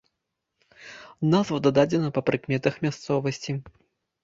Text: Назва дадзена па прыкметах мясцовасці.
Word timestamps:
Назва 1.35 1.57
дадзена 1.67 2.09
па 2.17 2.21
прыкметах 2.31 2.73
мясцовасці. 2.89 3.51